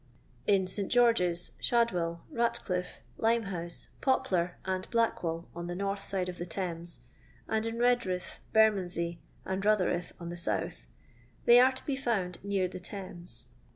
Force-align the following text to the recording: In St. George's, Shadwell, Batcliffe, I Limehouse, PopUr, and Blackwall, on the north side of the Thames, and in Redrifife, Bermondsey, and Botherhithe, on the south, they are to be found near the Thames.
In 0.47 0.65
St. 0.65 0.91
George's, 0.91 1.51
Shadwell, 1.59 2.23
Batcliffe, 2.33 3.01
I 3.19 3.21
Limehouse, 3.21 3.89
PopUr, 4.01 4.53
and 4.65 4.89
Blackwall, 4.89 5.47
on 5.55 5.67
the 5.67 5.75
north 5.75 5.99
side 5.99 6.27
of 6.27 6.39
the 6.39 6.45
Thames, 6.47 7.01
and 7.47 7.67
in 7.67 7.75
Redrifife, 7.77 8.39
Bermondsey, 8.51 9.19
and 9.45 9.61
Botherhithe, 9.61 10.11
on 10.19 10.29
the 10.29 10.37
south, 10.37 10.87
they 11.45 11.59
are 11.59 11.73
to 11.73 11.85
be 11.85 11.95
found 11.95 12.43
near 12.43 12.67
the 12.67 12.79
Thames. 12.79 13.45